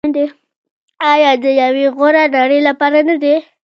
[1.11, 3.35] آیا د یوې غوره نړۍ لپاره نه دی؟